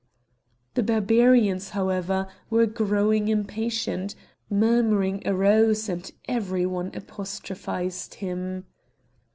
[0.73, 4.15] The Barbarians, however, were growing impatient;
[4.49, 8.65] murmuring arose, and every one apostrophized him.